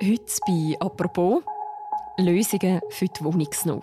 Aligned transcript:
Heute 0.00 0.22
bei 0.46 0.76
«Apropos» 0.78 1.42
Lösungen 2.18 2.80
für 2.88 3.06
die 3.06 3.24
Wohnungsnot. 3.24 3.82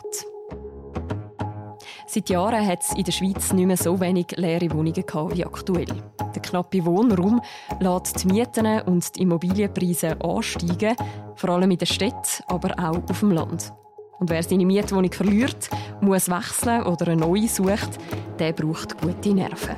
Seit 2.08 2.30
Jahren 2.30 2.66
hat 2.66 2.84
es 2.84 2.94
in 2.94 3.04
der 3.04 3.12
Schweiz 3.12 3.52
nicht 3.52 3.66
mehr 3.66 3.76
so 3.76 4.00
wenig 4.00 4.28
leere 4.38 4.72
Wohnungen 4.72 5.04
wie 5.34 5.46
aktuell. 5.46 6.04
Der 6.34 6.42
knappe 6.42 6.86
Wohnraum 6.86 7.42
lässt 7.82 8.24
die 8.24 8.28
Mieten 8.30 8.80
und 8.84 9.14
die 9.14 9.24
Immobilienpreise 9.24 10.16
ansteigen, 10.22 10.96
vor 11.36 11.50
allem 11.50 11.72
in 11.72 11.80
der 11.80 11.86
Stadt, 11.86 12.42
aber 12.48 12.74
auch 12.80 13.10
auf 13.10 13.20
dem 13.20 13.32
Land. 13.32 13.74
Und 14.18 14.30
wer 14.30 14.42
seine 14.42 14.66
Mietwohnung 14.66 15.12
verliert, 15.12 15.70
muss 16.00 16.30
wechseln 16.30 16.84
oder 16.84 17.10
eine 17.10 17.20
neue 17.20 17.50
sucht, 17.50 18.00
der 18.40 18.54
braucht 18.54 19.02
gute 19.02 19.34
Nerven. 19.34 19.76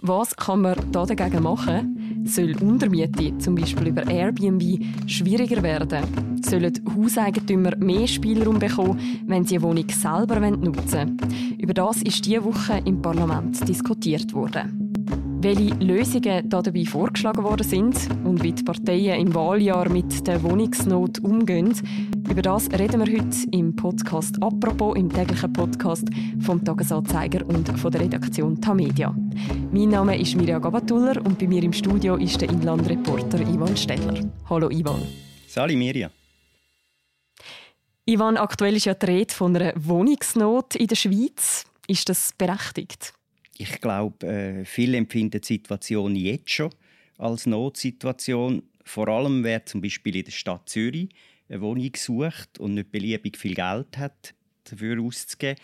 Was 0.00 0.34
kann 0.34 0.62
man 0.62 0.90
da 0.90 1.06
dagegen 1.06 1.44
machen? 1.44 1.99
Soll 2.24 2.54
Untermiete, 2.60 3.36
zum 3.38 3.54
Beispiel 3.54 3.88
über 3.88 4.06
Airbnb, 4.08 4.84
schwieriger 5.06 5.62
werden? 5.62 6.40
Sollen 6.42 6.72
Hauseigentümer 6.96 7.76
mehr 7.76 8.06
Spielraum 8.06 8.58
bekommen, 8.58 8.98
wenn 9.26 9.44
sie 9.44 9.56
eine 9.56 9.64
Wohnung 9.64 9.88
selber 9.88 10.40
nutzen 10.40 11.18
wollen? 11.18 11.58
Über 11.58 11.74
das 11.74 12.02
ist 12.02 12.24
diese 12.24 12.44
Woche 12.44 12.80
im 12.84 13.02
Parlament 13.02 13.68
diskutiert 13.68 14.32
worden. 14.32 14.79
Welche 15.42 15.74
Lösungen 15.76 16.50
dabei 16.50 16.84
vorgeschlagen 16.84 17.42
worden 17.42 17.66
sind 17.66 17.96
und 18.24 18.42
wie 18.42 18.52
die 18.52 18.62
Parteien 18.62 19.26
im 19.26 19.34
Wahljahr 19.34 19.88
mit 19.88 20.26
der 20.26 20.42
Wohnungsnot 20.42 21.20
umgehen, 21.20 21.72
über 22.28 22.42
das 22.42 22.70
reden 22.72 23.02
wir 23.02 23.18
heute 23.18 23.36
im 23.50 23.74
Podcast 23.74 24.36
«Apropos», 24.42 24.98
im 24.98 25.10
täglichen 25.10 25.50
Podcast 25.50 26.08
vom 26.42 26.62
Tagesanzeiger 26.62 27.46
und 27.46 27.66
von 27.78 27.90
der 27.90 28.02
Redaktion 28.02 28.60
Tamedia. 28.60 29.16
Mein 29.72 29.88
Name 29.88 30.20
ist 30.20 30.36
Mirja 30.36 30.58
Gabatuller 30.58 31.16
und 31.24 31.38
bei 31.38 31.46
mir 31.46 31.62
im 31.62 31.72
Studio 31.72 32.16
ist 32.16 32.38
der 32.38 32.50
Inlandreporter 32.50 33.40
Ivan 33.40 33.74
Steller. 33.78 34.20
Hallo 34.50 34.68
Ivan. 34.68 35.00
Sali 35.48 35.74
Mirja. 35.74 36.10
Ivan, 38.04 38.36
aktuell 38.36 38.76
ist 38.76 38.84
ja 38.84 38.92
die 38.92 39.06
Rede 39.06 39.32
von 39.32 39.56
einer 39.56 39.72
Wohnungsnot 39.74 40.74
in 40.74 40.86
der 40.86 40.96
Schweiz. 40.96 41.64
Ist 41.88 42.10
das 42.10 42.34
berechtigt? 42.36 43.14
Ich 43.60 43.82
glaube, 43.82 44.26
äh, 44.26 44.64
viele 44.64 44.96
empfinden 44.96 45.38
die 45.38 45.46
Situation 45.46 46.16
jetzt 46.16 46.48
schon 46.48 46.70
als 47.18 47.44
Notsituation. 47.44 48.62
Vor 48.84 49.06
allem, 49.08 49.44
wer 49.44 49.66
zum 49.66 49.82
Beispiel 49.82 50.16
in 50.16 50.24
der 50.24 50.32
Stadt 50.32 50.66
Zürich 50.66 51.10
eine 51.46 51.60
Wohnung 51.60 51.90
sucht 51.94 52.58
und 52.58 52.72
nicht 52.72 52.90
beliebig 52.90 53.36
viel 53.36 53.54
Geld 53.54 53.98
hat, 53.98 54.32
dafür 54.64 55.02
auszugeben. 55.02 55.60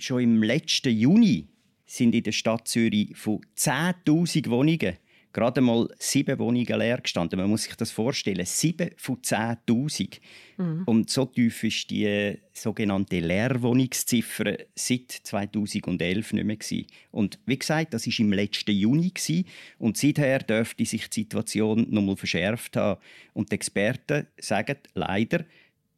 Schon 0.00 0.22
im 0.22 0.42
letzten 0.42 0.90
Juni 0.90 1.46
sind 1.86 2.16
in 2.16 2.24
der 2.24 2.32
Stadt 2.32 2.66
Zürich 2.66 3.16
von 3.16 3.42
10.000 3.56 4.50
Wohnungen 4.50 4.96
gerade 5.38 5.60
mal 5.60 5.88
sieben 5.98 6.38
Wohnungen 6.38 6.78
leer 6.78 6.98
gestanden. 7.00 7.38
Man 7.38 7.48
muss 7.48 7.62
sich 7.62 7.76
das 7.76 7.92
vorstellen. 7.92 8.44
Sieben 8.44 8.90
von 8.96 9.16
10.000. 9.16 10.18
Mhm. 10.56 10.82
Und 10.84 11.10
so 11.10 11.26
tief 11.26 11.62
ist 11.62 11.90
die 11.90 12.38
sogenannte 12.52 13.20
Leerwohnungsziffer 13.20 14.56
seit 14.74 15.12
2011 15.12 16.32
nicht 16.32 16.44
mehr 16.44 16.56
gewesen. 16.56 16.86
Und 17.12 17.38
wie 17.46 17.58
gesagt, 17.58 17.94
das 17.94 18.06
war 18.06 18.18
im 18.18 18.32
letzten 18.32 18.72
Juni 18.72 19.10
gewesen. 19.10 19.44
und 19.78 19.96
seither 19.96 20.40
dürfte 20.40 20.84
sich 20.84 21.08
die 21.08 21.20
Situation 21.20 21.86
noch 21.88 22.02
mal 22.02 22.16
verschärft 22.16 22.76
haben. 22.76 23.00
Und 23.32 23.52
die 23.52 23.54
Experten 23.54 24.26
sagen 24.40 24.78
leider, 24.94 25.44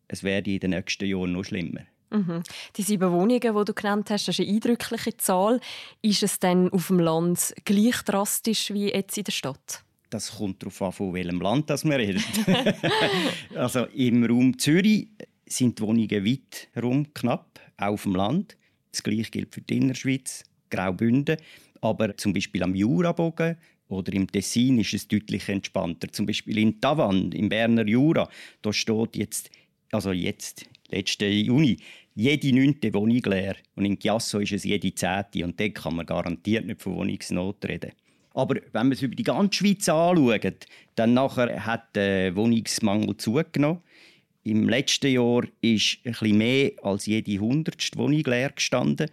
es 0.09 0.23
werde 0.23 0.51
in 0.51 0.61
den 0.61 0.71
nächsten 0.71 1.07
Jahren 1.07 1.33
noch 1.33 1.45
schlimmer. 1.45 1.83
Mhm. 2.11 2.43
Die 2.77 2.83
sieben 2.83 3.11
Wohnungen, 3.13 3.41
die 3.41 3.65
du 3.65 3.75
genannt 3.75 4.11
hast, 4.11 4.29
das 4.29 4.39
ist 4.39 4.47
eine 4.47 4.55
eindrückliche 4.55 5.17
Zahl. 5.17 5.61
Ist 6.03 6.23
es 6.23 6.39
denn 6.39 6.69
auf 6.71 6.89
dem 6.89 6.99
Land 6.99 7.55
gleich 7.65 8.03
drastisch 8.03 8.73
wie 8.73 8.93
jetzt 8.93 9.17
in 9.17 9.25
der 9.25 9.33
Stadt? 9.33 9.85
Das 10.11 10.37
kommt 10.37 10.63
darauf 10.63 10.83
an, 10.83 10.93
von 10.93 11.15
welchem 11.15 11.41
Land 11.41 11.71
das 11.71 11.85
wir 11.85 11.97
reden. 11.97 12.23
also 13.55 13.85
im 13.87 14.25
Raum 14.25 14.59
Zürich 14.59 15.09
sind 15.47 15.79
die 15.79 15.83
Wohnungen 15.83 16.27
weit 16.27 16.69
herum 16.73 17.15
knapp, 17.15 17.61
auch 17.77 17.93
auf 17.93 18.03
dem 18.03 18.17
Land. 18.17 18.57
Das 18.91 19.05
gleiche 19.05 19.31
gilt 19.31 19.55
für 19.55 19.61
die 19.61 19.77
Innerschweiz, 19.77 20.43
Graubünden. 20.69 21.37
Aber 21.81 22.17
zum 22.17 22.33
Beispiel 22.33 22.63
am 22.65 22.75
Jurabogen 22.75 23.57
oder 23.89 24.13
im 24.13 24.31
Tessin 24.31 24.79
ist 24.81 24.95
es 24.95 25.09
deutlich 25.09 25.49
entspannter. 25.49 26.13
Zum 26.13 26.27
Beispiel 26.27 26.59
in 26.59 26.81
Tavannes, 26.81 27.35
im 27.35 27.49
Berner 27.49 27.87
Jura, 27.87 28.29
da 28.63 28.73
steht 28.73 29.17
jetzt, 29.17 29.51
also 29.93 30.13
jetzt, 30.13 30.67
letzten 30.91 31.33
Juni, 31.33 31.79
jede 32.21 32.55
neunte 32.55 32.93
Wohnung 32.93 33.23
leer. 33.25 33.57
Und 33.77 33.87
in 33.87 33.99
Chiasso 33.99 34.41
ist 34.41 34.53
es 34.53 34.65
jede 34.65 34.95
zehnte. 34.95 35.43
Und 35.45 35.59
dort 35.59 35.75
kann 35.75 35.97
man 35.97 36.07
garantiert 36.07 36.67
nicht 36.67 36.83
von 36.83 36.97
Wohnungsnot 36.97 37.65
reden. 37.65 37.93
Aber 38.35 38.57
wenn 38.57 38.87
man 38.87 38.93
es 38.93 39.03
über 39.03 39.15
die 39.15 39.25
ganze 39.25 39.59
Schweiz 39.59 39.89
anschaut, 39.89 40.67
dann 40.95 41.15
nachher 41.15 41.65
hat 41.65 41.97
der 41.97 42.37
Wohnungsmangel 42.37 43.17
zugenommen. 43.17 43.81
Im 44.45 44.69
letzten 44.69 45.13
Jahr 45.13 45.43
ist 45.61 46.03
bisschen 46.03 46.39
mehr 46.39 46.73
als 46.83 47.07
jede 47.07 47.39
hundertste 47.39 47.99
Wohnung 47.99 48.23
leer 48.23 48.51
gestanden. 48.51 49.11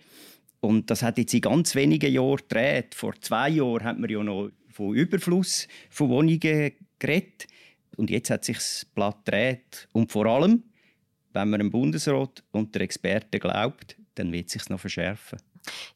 Und 0.59 0.89
das 0.91 1.01
hat 1.01 1.17
jetzt 1.17 1.33
in 1.33 1.41
ganz 1.41 1.75
wenigen 1.75 2.11
Jahren 2.11 2.37
gedreht. 2.37 2.93
Vor 2.93 3.13
zwei 3.21 3.49
Jahren 3.49 3.83
hat 3.83 3.99
man 3.99 4.09
ja 4.09 4.23
noch 4.23 4.49
von 4.69 4.93
Überfluss 4.93 5.67
von 5.89 6.09
Wohnungen 6.09 6.71
geredet. 6.99 7.47
Und 7.95 8.09
jetzt 8.09 8.29
hat 8.29 8.45
sich 8.45 8.57
das 8.57 8.85
Blatt 8.93 9.25
gedreht. 9.25 9.87
Und 9.93 10.11
vor 10.11 10.25
allem 10.25 10.63
wenn 11.37 11.49
man 11.49 11.59
dem 11.59 11.71
Bundesrat 11.71 12.43
und 12.51 12.73
der 12.73 12.81
Experten 12.81 13.39
glaubt, 13.39 13.95
dann 14.15 14.31
wird 14.31 14.47
es 14.47 14.53
sich 14.53 14.69
noch 14.69 14.79
verschärfen. 14.79 15.39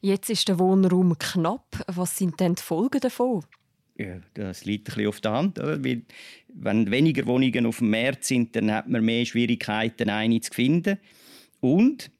Jetzt 0.00 0.30
ist 0.30 0.48
der 0.48 0.58
Wohnraum 0.58 1.18
knapp. 1.18 1.84
Was 1.88 2.16
sind 2.16 2.38
denn 2.38 2.54
die 2.54 2.62
Folgen 2.62 3.00
davon? 3.00 3.44
Ja, 3.98 4.20
das 4.34 4.64
liegt 4.64 4.88
ein 4.88 4.94
bisschen 4.94 5.08
auf 5.08 5.20
der 5.20 5.32
Hand. 5.32 5.58
Oder? 5.58 5.82
Wenn 5.82 6.90
weniger 6.90 7.26
Wohnungen 7.26 7.66
auf 7.66 7.78
dem 7.78 7.90
Markt 7.90 8.24
sind, 8.24 8.54
dann 8.54 8.70
hat 8.72 8.88
man 8.88 9.04
mehr 9.04 9.24
Schwierigkeiten, 9.24 10.10
eine 10.10 10.40
zu 10.40 10.52
finden. 10.52 10.98
Und 11.60 12.10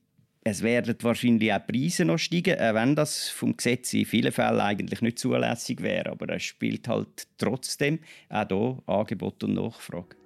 es 0.44 0.62
werden 0.62 0.96
wahrscheinlich 1.02 1.52
auch 1.52 1.66
Preise 1.66 2.04
noch 2.04 2.18
steigen, 2.18 2.58
auch 2.58 2.74
wenn 2.74 2.96
das 2.96 3.28
vom 3.28 3.56
Gesetz 3.56 3.94
in 3.94 4.06
vielen 4.06 4.32
Fällen 4.32 4.60
eigentlich 4.60 5.00
nicht 5.00 5.18
zulässig 5.18 5.82
wäre. 5.82 6.10
Aber 6.10 6.28
es 6.34 6.42
spielt 6.42 6.88
halt 6.88 7.28
trotzdem 7.38 8.00
auch 8.28 8.48
hier 8.48 8.82
Angebot 8.86 9.44
und 9.44 9.54
Nachfrage. 9.54 10.16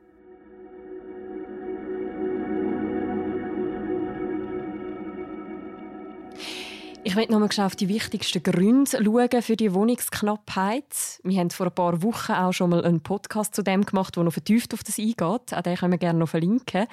Ich 7.07 7.15
möchte 7.15 7.31
noch 7.31 7.39
mal 7.39 7.65
auf 7.65 7.77
die 7.77 7.89
wichtigsten 7.89 8.43
Gründe 8.43 8.91
schauen 8.91 9.41
für 9.41 9.55
die 9.55 9.73
Wohnungsknappheit. 9.73 11.21
Wir 11.23 11.39
haben 11.39 11.51
vor 11.51 11.67
ein 11.67 11.75
paar 11.75 12.03
Wochen 12.03 12.33
auch 12.33 12.53
schon 12.53 12.71
mal 12.71 12.85
einen 12.85 13.01
Podcast 13.01 13.55
zu 13.55 13.63
dem 13.63 13.87
gemacht, 13.87 14.17
der 14.17 14.25
noch 14.25 14.33
vertieft 14.33 14.75
auf 14.75 14.83
das 14.83 14.99
eingeht. 14.99 15.21
Auch 15.21 15.63
den 15.63 15.77
können 15.77 15.93
wir 15.93 15.99
gerne 15.99 16.19
noch 16.19 16.29
verlinken. 16.29 16.89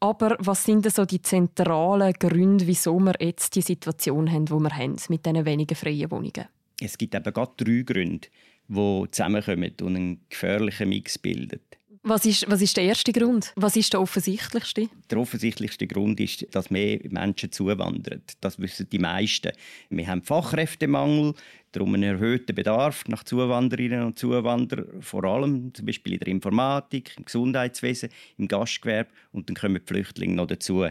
Aber 0.00 0.36
was 0.40 0.64
sind 0.64 0.84
denn 0.84 0.90
so 0.90 1.04
die 1.04 1.22
zentralen 1.22 2.12
Gründe, 2.14 2.66
wieso 2.66 2.98
wir 2.98 3.14
jetzt 3.20 3.54
die 3.54 3.60
Situation 3.60 4.28
haben, 4.32 4.46
die 4.46 4.52
wir 4.52 4.76
haben, 4.76 4.96
mit 5.08 5.24
diesen 5.24 5.46
wenigen 5.46 5.76
freien 5.76 6.10
Wohnungen? 6.10 6.48
Es 6.80 6.98
gibt 6.98 7.14
eben 7.14 7.32
gerade 7.32 7.52
drei 7.56 7.82
Gründe, 7.82 8.26
die 8.66 9.04
zusammenkommen 9.12 9.74
und 9.80 9.94
einen 9.94 10.26
gefährlichen 10.28 10.88
Mix 10.88 11.18
bilden. 11.18 11.60
Was 12.02 12.24
ist, 12.24 12.50
was 12.50 12.62
ist 12.62 12.78
der 12.78 12.84
erste 12.84 13.12
Grund? 13.12 13.52
Was 13.56 13.76
ist 13.76 13.92
der 13.92 14.00
offensichtlichste? 14.00 14.88
Der 15.10 15.18
offensichtlichste 15.18 15.86
Grund 15.86 16.18
ist, 16.18 16.46
dass 16.54 16.70
mehr 16.70 16.98
Menschen 17.10 17.52
zuwandern. 17.52 18.22
Das 18.40 18.58
wissen 18.58 18.88
die 18.88 18.98
meisten. 18.98 19.52
Wir 19.90 20.06
haben 20.06 20.22
Fachkräftemangel, 20.22 21.34
darum 21.72 21.92
einen 21.92 22.14
erhöhten 22.14 22.54
Bedarf 22.54 23.04
nach 23.06 23.22
Zuwanderinnen 23.24 24.02
und 24.02 24.18
Zuwanderern, 24.18 25.02
vor 25.02 25.24
allem 25.24 25.74
zum 25.74 25.84
Beispiel 25.84 26.14
in 26.14 26.20
der 26.20 26.28
Informatik, 26.28 27.12
im 27.18 27.26
Gesundheitswesen, 27.26 28.08
im 28.38 28.48
Gastgewerbe 28.48 29.10
und 29.32 29.50
dann 29.50 29.56
kommen 29.56 29.74
die 29.74 29.86
Flüchtlinge 29.86 30.36
noch 30.36 30.46
dazu. 30.46 30.86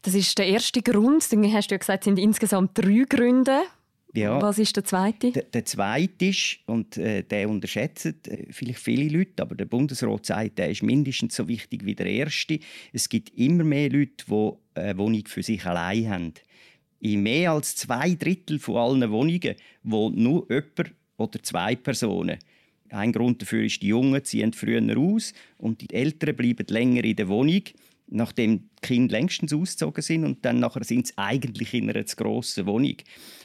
Das 0.00 0.14
ist 0.14 0.38
der 0.38 0.46
erste 0.46 0.80
Grund. 0.80 1.30
Dann 1.30 1.52
hast 1.52 1.70
du 1.70 1.74
ja 1.74 1.78
gesagt, 1.78 2.00
es 2.00 2.04
sind 2.06 2.18
insgesamt 2.18 2.78
drei 2.78 3.04
Gründe. 3.06 3.60
Ja, 4.14 4.42
Was 4.42 4.58
ist 4.58 4.76
der 4.76 4.84
zweite? 4.84 5.32
Der, 5.32 5.44
der 5.44 5.64
zweite 5.64 6.26
ist, 6.26 6.58
und 6.66 6.98
äh, 6.98 7.22
der 7.22 7.48
unterschätzen 7.48 8.14
äh, 8.26 8.44
vielleicht 8.50 8.80
viele 8.80 9.08
Leute, 9.08 9.42
aber 9.42 9.54
der 9.54 9.64
Bundesrat 9.64 10.26
sagt, 10.26 10.58
der 10.58 10.70
ist 10.70 10.82
mindestens 10.82 11.34
so 11.34 11.48
wichtig 11.48 11.86
wie 11.86 11.94
der 11.94 12.06
erste. 12.06 12.58
Es 12.92 13.08
gibt 13.08 13.30
immer 13.38 13.64
mehr 13.64 13.88
Leute, 13.88 14.24
die 14.28 14.52
eine 14.74 14.98
Wohnung 14.98 15.24
für 15.26 15.42
sich 15.42 15.64
allein 15.64 16.10
haben. 16.10 16.34
In 17.00 17.22
mehr 17.22 17.52
als 17.52 17.74
zwei 17.74 18.14
Drittel 18.14 18.58
von 18.58 18.76
allen 18.76 19.10
Wohnungen 19.10 19.54
wohnt 19.82 20.18
nur 20.18 20.46
jemand 20.50 20.94
oder 21.16 21.42
zwei 21.42 21.74
Personen. 21.74 22.38
Ein 22.90 23.12
Grund 23.12 23.40
dafür 23.40 23.64
ist, 23.64 23.80
die 23.80 23.88
Jungen 23.88 24.22
ziehen 24.22 24.52
früher 24.52 24.82
aus 24.98 25.32
und 25.56 25.80
die 25.80 25.92
Älteren 25.94 26.36
bleiben 26.36 26.66
länger 26.68 27.02
in 27.04 27.16
der 27.16 27.28
Wohnung 27.28 27.62
nachdem 28.12 28.58
die 28.58 28.86
Kinder 28.86 29.12
längstens 29.12 29.52
ausgezogen 29.52 30.02
sind 30.02 30.24
und 30.24 30.44
dann 30.44 30.60
nachher 30.60 30.84
sind 30.84 31.08
sie 31.08 31.14
eigentlich 31.16 31.74
in 31.74 31.90
einer 31.90 32.06
zu 32.06 32.16
grossen 32.16 32.66
Wohnung. 32.66 32.96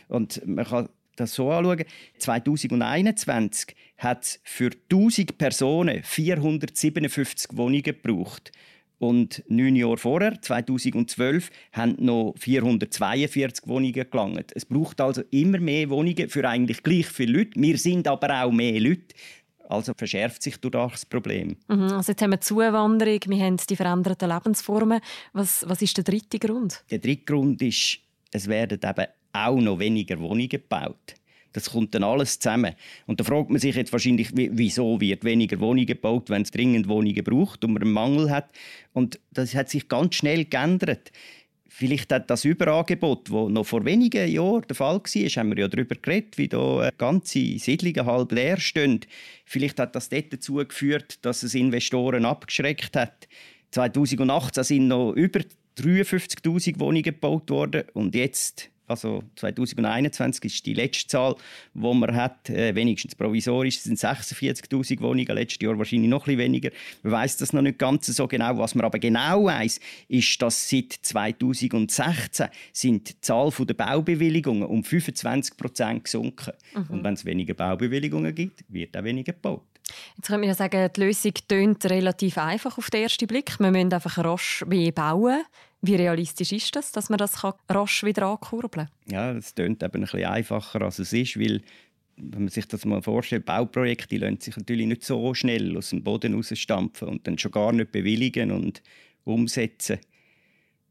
Und 0.07 0.45
man 0.45 0.65
kann 0.65 0.89
das 1.15 1.33
so 1.33 1.51
anschauen. 1.51 1.83
2021 2.19 3.75
hat 3.97 4.23
es 4.23 4.39
für 4.43 4.71
1000 4.91 5.37
Personen 5.37 6.03
457 6.03 7.57
Wohnungen 7.57 7.83
gebraucht. 7.83 8.51
Und 8.99 9.43
neun 9.47 9.75
Jahre 9.75 9.97
vorher, 9.97 10.41
2012, 10.41 11.51
haben 11.71 11.95
noch 11.99 12.33
442 12.39 13.67
Wohnungen 13.67 14.09
gelangt. 14.09 14.51
Es 14.55 14.65
braucht 14.65 14.99
also 15.01 15.21
immer 15.29 15.59
mehr 15.59 15.89
Wohnungen 15.89 16.29
für 16.29 16.47
eigentlich 16.47 16.81
gleich 16.81 17.05
viele 17.05 17.39
Leute. 17.39 17.51
Wir 17.61 17.77
sind 17.77 18.07
aber 18.07 18.43
auch 18.43 18.51
mehr 18.51 18.79
Leute. 18.79 19.13
Also 19.69 19.93
verschärft 19.93 20.41
sich 20.41 20.57
durch 20.57 20.73
das 20.73 21.05
Problem. 21.05 21.57
Mhm, 21.67 21.93
also 21.93 22.11
jetzt 22.11 22.21
haben 22.21 22.31
wir 22.31 22.41
Zuwanderung, 22.41 23.19
wir 23.27 23.43
haben 23.45 23.57
die 23.57 23.75
veränderten 23.75 24.29
Lebensformen. 24.29 25.01
Was, 25.33 25.65
was 25.67 25.81
ist 25.81 25.97
der 25.97 26.05
dritte 26.05 26.39
Grund? 26.39 26.83
Der 26.89 26.99
dritte 26.99 27.25
Grund 27.25 27.61
ist, 27.61 27.99
es 28.31 28.47
werden 28.47 28.79
eben 28.81 29.07
auch 29.33 29.59
noch 29.59 29.79
weniger 29.79 30.19
Wohnungen 30.19 30.49
gebaut. 30.49 31.15
Das 31.53 31.71
kommt 31.71 31.95
dann 31.95 32.03
alles 32.03 32.39
zusammen. 32.39 32.75
Und 33.07 33.19
da 33.19 33.23
fragt 33.23 33.49
man 33.49 33.59
sich 33.59 33.75
jetzt 33.75 33.91
wahrscheinlich, 33.91 34.29
wieso 34.33 35.01
wird 35.01 35.23
weniger 35.23 35.59
Wohnungen 35.59 35.87
gebaut, 35.87 36.29
wenn 36.29 36.43
es 36.43 36.51
dringend 36.51 36.87
Wohnungen 36.87 37.23
braucht 37.23 37.63
und 37.63 37.73
man 37.73 37.81
einen 37.81 37.91
Mangel 37.91 38.29
hat. 38.29 38.49
Und 38.93 39.19
das 39.31 39.55
hat 39.55 39.69
sich 39.69 39.87
ganz 39.87 40.15
schnell 40.15 40.45
geändert. 40.45 41.11
Vielleicht 41.79 42.11
hat 42.11 42.27
das 42.31 42.43
Überangebot, 42.43 43.29
das 43.29 43.49
noch 43.49 43.63
vor 43.63 43.85
wenigen 43.85 44.27
Jahren 44.27 44.63
der 44.67 44.75
Fall 44.75 44.95
war, 44.95 45.01
haben 45.03 45.49
wir 45.51 45.59
ja 45.59 45.67
darüber 45.67 45.93
geredet, 45.93 46.35
wie 46.39 46.47
da 46.47 46.89
ganze 46.97 47.59
Siedlungen 47.59 48.03
halb 48.03 48.31
leer 48.31 48.57
stehen. 48.57 49.01
Vielleicht 49.45 49.79
hat 49.79 49.95
das 49.95 50.09
dort 50.09 50.33
dazu 50.33 50.55
geführt, 50.55 51.23
dass 51.23 51.43
es 51.43 51.53
Investoren 51.53 52.25
abgeschreckt 52.25 52.95
hat. 52.95 53.27
2018 53.69 54.63
sind 54.63 54.87
noch 54.87 55.11
über 55.11 55.41
53.000 55.77 56.79
Wohnungen 56.79 57.03
gebaut 57.03 57.51
worden 57.51 57.83
und 57.93 58.15
jetzt 58.15 58.71
also 58.87 59.23
2021 59.35 60.45
ist 60.45 60.65
die 60.65 60.73
letzte 60.73 61.07
Zahl, 61.07 61.35
die 61.73 61.93
man 61.93 62.15
hat, 62.15 62.49
äh, 62.49 62.73
wenigstens 62.73 63.15
provisorisch, 63.15 63.79
sind 63.79 63.99
46.000 63.99 65.01
Wohnungen, 65.01 65.27
letztes 65.27 65.61
Jahr 65.61 65.77
wahrscheinlich 65.77 66.09
noch 66.09 66.27
ein 66.27 66.37
weniger. 66.37 66.69
Man 67.03 67.11
weiß 67.13 67.37
das 67.37 67.53
noch 67.53 67.61
nicht 67.61 67.77
ganz 67.77 68.07
so 68.07 68.27
genau. 68.27 68.57
Was 68.57 68.75
man 68.75 68.85
aber 68.85 68.99
genau 68.99 69.45
weiß, 69.45 69.79
ist, 70.07 70.41
dass 70.41 70.69
seit 70.69 70.93
2016 71.01 72.47
sind 72.71 73.09
die 73.09 73.21
Zahl 73.21 73.51
der 73.59 73.73
Baubewilligungen 73.73 74.63
um 74.63 74.83
25 74.83 75.57
Prozent 75.57 76.05
gesunken. 76.05 76.53
Mhm. 76.73 76.85
Und 76.89 77.03
wenn 77.03 77.13
es 77.13 77.25
weniger 77.25 77.53
Baubewilligungen 77.53 78.33
gibt, 78.33 78.63
wird 78.69 78.95
auch 78.95 79.03
weniger 79.03 79.33
gebaut. 79.33 79.63
Jetzt 80.17 80.27
könnte 80.27 80.39
man 80.39 80.49
ja 80.49 80.55
sagen, 80.55 80.89
die 80.95 81.01
Lösung 81.01 81.33
tönt 81.47 81.85
relativ 81.85 82.37
einfach 82.37 82.77
auf 82.77 82.89
den 82.89 83.03
ersten 83.03 83.27
Blick. 83.27 83.59
Wir 83.59 83.71
müssen 83.71 83.93
einfach 83.93 84.17
rasch 84.17 84.65
mehr 84.67 84.91
bauen. 84.91 85.43
Wie 85.81 85.95
realistisch 85.95 86.51
ist 86.51 86.75
das, 86.75 86.91
dass 86.91 87.09
man 87.09 87.17
das 87.17 87.43
rasch 87.69 88.03
wieder 88.03 88.27
ankurbeln 88.27 88.87
kann? 88.87 89.13
Ja, 89.13 89.33
das 89.33 89.53
tönt 89.53 89.83
eben 89.83 89.93
ein 89.93 90.01
bisschen 90.01 90.25
einfacher, 90.25 90.81
als 90.81 90.99
es 90.99 91.13
ist, 91.13 91.39
weil 91.39 91.61
wenn 92.17 92.43
man 92.43 92.49
sich 92.49 92.67
das 92.67 92.83
mal 92.83 93.01
vorstellt, 93.01 93.45
Bauprojekte 93.45 94.17
lassen 94.17 94.41
sich 94.41 94.57
natürlich 94.57 94.87
nicht 94.87 95.03
so 95.03 95.33
schnell 95.33 95.77
aus 95.77 95.91
dem 95.91 96.03
Boden 96.03 96.33
rausstampfen 96.33 97.07
und 97.07 97.27
dann 97.27 97.37
schon 97.37 97.51
gar 97.51 97.71
nicht 97.71 97.91
bewilligen 97.91 98.51
und 98.51 98.81
umsetzen. 99.23 99.99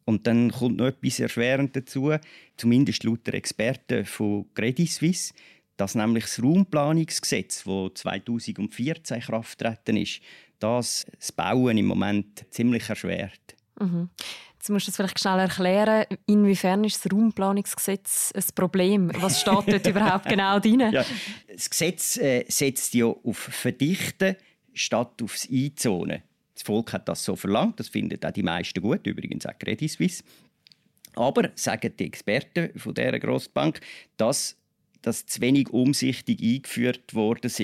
Und 0.04 0.28
dann 0.28 0.52
kommt 0.52 0.76
noch 0.76 0.86
etwas 0.86 1.18
erschwerend 1.18 1.74
dazu, 1.74 2.14
zumindest 2.56 3.02
laut 3.02 3.26
der 3.26 3.34
Experten 3.34 4.04
von 4.04 4.46
Credit 4.54 4.88
Suisse, 4.88 5.34
dass 5.76 5.96
nämlich 5.96 6.24
das 6.24 6.42
Raumplanungsgesetz, 6.42 7.64
das 7.64 7.94
2014 7.94 9.16
in 9.16 9.22
Kraft 9.22 9.58
getreten 9.58 9.96
ist, 9.96 10.20
das, 10.60 11.06
das 11.18 11.32
Bauen 11.32 11.76
im 11.76 11.86
Moment 11.86 12.46
ziemlich 12.50 12.88
erschwert. 12.88 13.56
Mhm. 13.80 14.08
Jetzt 14.66 14.72
musst 14.72 14.88
du 14.88 14.90
es 14.90 14.96
vielleicht 14.96 15.20
schnell 15.20 15.38
erklären, 15.38 16.06
inwiefern 16.26 16.82
ist 16.82 17.04
das 17.04 17.12
Raumplanungsgesetz 17.12 18.32
ein 18.34 18.42
Problem? 18.56 19.12
Was 19.20 19.40
steht 19.40 19.62
dort 19.68 19.86
überhaupt 19.86 20.28
genau 20.28 20.58
drin? 20.58 20.90
Ja, 20.90 21.04
das 21.46 21.70
Gesetz 21.70 22.16
äh, 22.16 22.44
setzt 22.48 22.92
ja 22.94 23.06
auf 23.06 23.36
Verdichten 23.36 24.34
statt 24.74 25.22
aufs 25.22 25.48
Einzonen. 25.48 26.20
Das 26.52 26.64
Volk 26.64 26.94
hat 26.94 27.08
das 27.08 27.22
so 27.22 27.36
verlangt, 27.36 27.78
das 27.78 27.90
finden 27.90 28.18
auch 28.24 28.32
die 28.32 28.42
meisten 28.42 28.82
gut, 28.82 29.06
übrigens 29.06 29.46
auch 29.46 29.56
Credit 29.56 29.88
Suisse. 29.88 30.24
Aber 31.14 31.50
sagen 31.54 31.92
die 31.96 32.04
Experten 32.06 32.76
von 32.76 32.92
dieser 32.92 33.20
Grossbank, 33.20 33.78
dass 34.16 34.56
das 35.00 35.26
zu 35.26 35.42
wenig 35.42 35.70
umsichtig 35.70 36.42
eingeführt 36.42 37.14
worden 37.14 37.46
ist. 37.46 37.62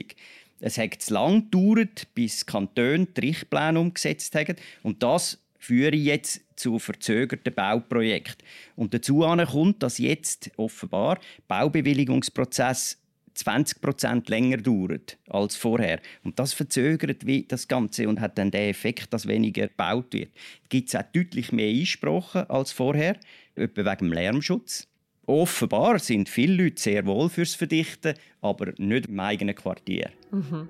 Es 0.60 0.78
hat 0.78 1.02
zu 1.02 1.14
lange 1.14 1.42
gedauert, 1.42 2.06
bis 2.14 2.46
Kantone 2.46 3.06
die 3.06 3.20
Richtpläne 3.22 3.80
umgesetzt 3.80 4.36
haben. 4.36 4.54
Und 4.84 5.02
das 5.02 5.41
führe 5.62 5.94
jetzt 5.94 6.40
zu 6.56 6.80
verzögerten 6.80 7.54
Bauprojekten. 7.54 8.44
Und 8.74 8.94
dazu 8.94 9.20
kommt, 9.20 9.82
dass 9.82 9.98
jetzt 9.98 10.50
offenbar 10.56 11.20
Baubewilligungsprozess 11.46 12.98
20 13.34 13.80
Prozent 13.80 14.28
länger 14.28 14.56
dauert 14.58 15.18
als 15.28 15.54
vorher. 15.54 16.00
Und 16.24 16.38
das 16.40 16.52
verzögert 16.52 17.24
das 17.48 17.68
Ganze 17.68 18.08
und 18.08 18.20
hat 18.20 18.38
dann 18.38 18.50
den 18.50 18.70
Effekt, 18.70 19.12
dass 19.12 19.28
weniger 19.28 19.68
gebaut 19.68 20.12
wird. 20.12 20.32
Gibt 20.68 20.88
es 20.88 20.96
auch 20.96 21.04
deutlich 21.12 21.52
mehr 21.52 21.70
Einsprachen 21.70 22.50
als 22.50 22.72
vorher, 22.72 23.16
etwa 23.54 23.84
wegen 23.84 24.10
dem 24.10 24.12
Lärmschutz. 24.12 24.88
Offenbar 25.26 26.00
sind 26.00 26.28
viele 26.28 26.64
Leute 26.64 26.82
sehr 26.82 27.06
wohl 27.06 27.28
fürs 27.28 27.54
Verdichten, 27.54 28.14
aber 28.40 28.72
nicht 28.78 29.06
im 29.06 29.20
eigenen 29.20 29.54
Quartier. 29.54 30.10
Mhm. 30.32 30.68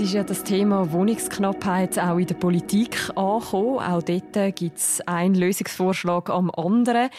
Jetzt 0.00 0.08
ist 0.08 0.14
ja 0.14 0.24
das 0.24 0.44
Thema 0.44 0.92
Wohnungsknappheit 0.92 1.98
auch 1.98 2.16
in 2.16 2.26
der 2.26 2.34
Politik 2.34 3.10
angekommen. 3.16 3.80
Auch 3.80 4.02
dort 4.02 4.56
gibt 4.56 4.78
es 4.78 5.02
einen 5.02 5.34
Lösungsvorschlag 5.34 6.30
am 6.30 6.50
anderen. 6.52 7.10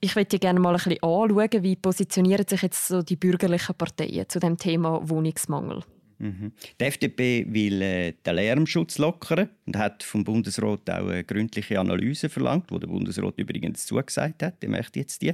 Ich 0.00 0.16
möchte 0.16 0.40
gerne 0.40 0.58
mal 0.58 0.70
ein 0.70 0.82
bisschen 0.82 1.04
anschauen, 1.04 1.62
wie 1.62 1.76
positionieren 1.76 2.48
sich 2.48 2.62
jetzt 2.62 2.88
so 2.88 3.02
die 3.02 3.14
bürgerlichen 3.14 3.76
Parteien 3.76 4.28
zu 4.28 4.40
dem 4.40 4.56
Thema 4.56 5.08
Wohnungsmangel. 5.08 5.84
Mhm. 6.18 6.50
Die 6.80 6.84
FDP 6.84 7.46
will 7.48 7.80
äh, 7.80 8.14
den 8.26 8.34
Lärmschutz 8.34 8.98
lockern 8.98 9.48
und 9.66 9.78
hat 9.78 10.02
vom 10.02 10.24
Bundesrat 10.24 10.90
auch 10.90 11.06
eine 11.06 11.22
gründliche 11.22 11.78
Analyse 11.78 12.28
verlangt, 12.28 12.72
wo 12.72 12.80
der 12.80 12.88
Bundesrat 12.88 13.38
übrigens 13.38 13.86
zugesagt 13.86 14.42
hat. 14.42 14.60
Der 14.60 14.68
möchte 14.68 14.98
jetzt 14.98 15.22
die. 15.22 15.32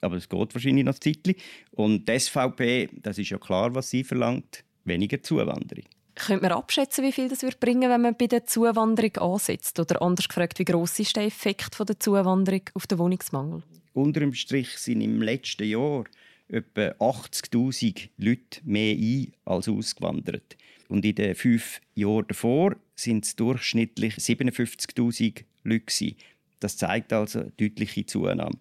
Aber 0.00 0.14
es 0.14 0.28
geht 0.28 0.54
wahrscheinlich 0.54 0.84
noch 0.84 0.94
ein 0.94 1.00
Zeitchen. 1.00 1.34
Und 1.72 2.08
die 2.08 2.20
SVP, 2.20 2.90
das 3.02 3.18
ist 3.18 3.30
ja 3.30 3.38
klar, 3.38 3.74
was 3.74 3.90
sie 3.90 4.04
verlangt, 4.04 4.62
weniger 4.84 5.20
Zuwanderung. 5.20 5.82
Könnte 6.14 6.42
man 6.42 6.52
abschätzen, 6.52 7.04
wie 7.04 7.12
viel 7.12 7.28
das 7.28 7.42
wird 7.42 7.58
bringen, 7.58 7.90
wenn 7.90 8.00
man 8.00 8.16
bei 8.16 8.26
der 8.26 8.44
Zuwanderung 8.44 9.16
ansetzt? 9.16 9.78
Oder 9.80 10.00
anders 10.00 10.28
gefragt, 10.28 10.58
wie 10.58 10.64
groß 10.64 11.00
ist 11.00 11.16
der 11.16 11.24
Effekt 11.24 11.74
von 11.74 11.86
der 11.86 11.98
Zuwanderung 11.98 12.62
auf 12.74 12.86
den 12.86 12.98
Wohnungsmangel? 12.98 13.62
Unter 13.94 14.20
dem 14.20 14.34
Strich 14.34 14.70
sind 14.78 15.00
im 15.00 15.22
letzten 15.22 15.64
Jahr 15.64 16.04
etwa 16.48 16.88
80.000 16.98 18.08
Leute 18.18 18.60
mehr 18.64 18.94
ein 18.94 19.32
als 19.44 19.68
ausgewandert. 19.68 20.56
Und 20.88 21.04
in 21.04 21.14
den 21.14 21.34
fünf 21.34 21.80
Jahren 21.94 22.26
davor 22.28 22.76
sind 22.94 23.24
es 23.24 23.34
durchschnittlich 23.36 24.14
57.000 24.14 25.44
Leute. 25.64 26.14
Das 26.60 26.76
zeigt 26.76 27.12
also 27.12 27.40
eine 27.40 27.52
deutliche 27.56 28.06
Zunahme. 28.06 28.56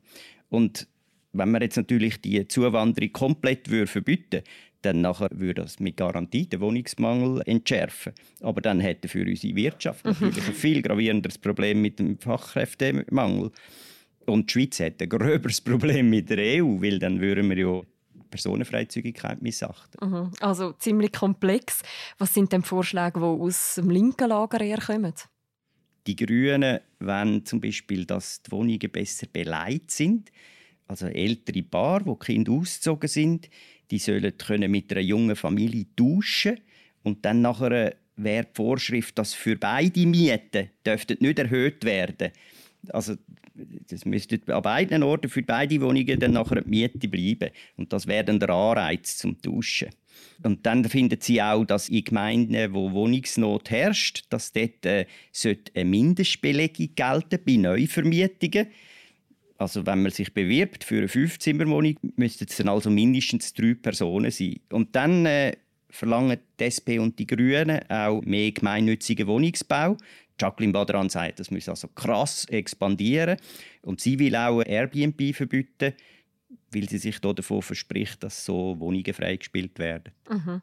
Und 0.49 0.87
wenn 1.33 1.51
man 1.51 1.61
jetzt 1.61 1.77
natürlich 1.77 2.21
die 2.21 2.47
Zuwanderung 2.47 3.11
komplett 3.11 3.67
verbieten 3.67 4.31
würde, 4.31 4.43
dann 4.85 5.01
nachher 5.01 5.29
würde 5.31 5.63
das 5.63 5.79
mit 5.79 5.97
Garantie 5.97 6.47
den 6.47 6.61
Wohnungsmangel 6.61 7.41
entschärfen. 7.45 8.13
Aber 8.41 8.61
dann 8.61 8.79
hätte 8.79 9.07
für 9.07 9.25
unsere 9.25 9.55
Wirtschaft 9.55 10.05
natürlich 10.05 10.47
ein 10.47 10.53
viel 10.53 10.81
gravierenderes 10.81 11.37
Problem 11.37 11.81
mit 11.81 11.99
dem 11.99 12.17
Fachkräftemangel. 12.19 13.51
Und 14.25 14.49
die 14.49 14.53
Schweiz 14.53 14.79
hat 14.79 15.01
ein 15.01 15.09
gröberes 15.09 15.61
Problem 15.61 16.09
mit 16.09 16.29
der 16.29 16.63
EU, 16.63 16.81
weil 16.81 16.99
dann 16.99 17.19
würden 17.19 17.49
wir 17.49 17.57
ja 17.57 17.81
Personenfreizügigkeit 18.29 19.41
missachten. 19.41 20.09
Mhm. 20.09 20.31
Also 20.39 20.71
ziemlich 20.73 21.11
komplex. 21.11 21.83
Was 22.17 22.33
sind 22.33 22.51
denn 22.51 22.63
Vorschläge, 22.63 23.19
die 23.19 23.25
aus 23.25 23.75
dem 23.75 23.89
linken 23.89 24.29
Lager 24.29 24.63
herkommen? 24.63 25.13
Die 26.07 26.15
Grünen 26.15 26.79
wollen 26.99 27.45
zum 27.45 27.61
Beispiel, 27.61 28.05
dass 28.05 28.41
die 28.41 28.51
Wohnungen 28.51 28.91
besser 28.91 29.27
beleidigt 29.31 29.91
sind. 29.91 30.31
Also 30.87 31.05
ältere 31.07 31.63
Paare, 31.63 32.05
wo 32.05 32.15
die 32.15 32.25
Kinder 32.25 32.51
ausgezogen 32.51 33.07
sind, 33.07 33.49
die 33.93 33.99
sollen 33.99 34.35
können 34.39 34.71
mit 34.71 34.91
einer 34.91 35.01
jungen 35.01 35.35
Familie 35.35 35.85
tauschen 35.95 36.59
und 37.03 37.23
dann 37.23 37.41
nachher 37.41 37.95
wäre 38.15 38.45
die 38.45 38.55
Vorschrift, 38.55 39.19
dass 39.19 39.35
für 39.35 39.55
beide 39.55 40.07
Mieten 40.07 40.71
dürften 40.83 41.17
nicht 41.19 41.37
erhöht 41.37 41.85
werden. 41.85 42.31
Also 42.89 43.15
das 43.87 44.03
müsste 44.05 44.41
an 44.47 44.63
beiden 44.63 45.03
Orten 45.03 45.29
für 45.29 45.43
beide 45.43 45.79
Wohnungen 45.79 46.19
dann 46.19 46.31
nachher 46.31 46.61
die 46.61 46.69
Miete 46.69 47.07
bleiben 47.07 47.51
und 47.77 47.93
das 47.93 48.07
wäre 48.07 48.23
dann 48.23 48.39
der 48.39 48.49
Anreiz 48.49 49.17
zum 49.17 49.39
Tauschen. 49.39 49.89
Und 50.41 50.65
dann 50.65 50.83
finden 50.85 51.19
sie 51.21 51.39
auch, 51.39 51.63
dass 51.63 51.89
in 51.89 52.03
Gemeinden, 52.03 52.73
wo 52.73 52.91
Wohnungsnot 52.93 53.69
herrscht, 53.69 54.25
dass 54.29 54.53
dort 54.53 54.87
äh, 54.87 55.05
eine 55.75 55.85
Mindestbelegung 55.85 56.95
gelten 56.95 57.39
bei 57.45 57.57
Neuvermietungen. 57.57 58.67
Also 59.63 59.85
wenn 59.85 60.03
man 60.03 60.11
sich 60.11 60.33
bewirbt 60.33 60.83
für 60.83 60.97
eine 60.97 61.07
Fünfzimmerwohnung, 61.07 61.95
müssten 62.17 62.45
es 62.49 62.57
dann 62.57 62.67
also 62.67 62.89
mindestens 62.89 63.53
drei 63.53 63.73
Personen 63.75 64.29
sein. 64.29 64.59
Und 64.69 64.93
dann 64.93 65.25
äh, 65.25 65.53
verlangen 65.89 66.37
die 66.59 66.65
SP 66.67 66.99
und 66.99 67.17
die 67.17 67.25
Grünen 67.25 67.79
auch 67.89 68.21
mehr 68.23 68.51
gemeinnützigen 68.51 69.25
Wohnungsbau. 69.25 69.95
Jacqueline 70.37 70.73
Badran 70.73 71.09
sagt, 71.09 71.39
das 71.39 71.49
muss 71.49 71.69
also 71.69 71.87
krass 71.87 72.45
expandieren. 72.49 73.37
Und 73.83 74.01
sie 74.01 74.19
will 74.19 74.35
auch 74.35 74.61
Airbnb 74.61 75.33
verbieten, 75.33 75.93
weil 76.71 76.89
sie 76.89 76.97
sich 76.97 77.19
davon 77.19 77.61
verspricht, 77.61 78.21
dass 78.21 78.43
so 78.43 78.77
Wohnungen 78.79 79.13
freigespielt 79.13 79.79
werden. 79.79 80.11
Mhm. 80.29 80.61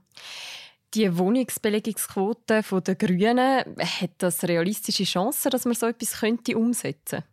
Die 0.92 1.16
Wohnungsbelegungsquote 1.16 2.62
der 2.85 2.95
Grünen, 2.97 3.64
hat 3.78 4.11
das 4.19 4.42
realistische 4.45 5.04
Chancen, 5.04 5.50
dass 5.50 5.64
man 5.64 5.75
so 5.75 5.87
etwas 5.87 6.21
könnte 6.21 6.59
umsetzen 6.59 7.21
könnte? 7.21 7.29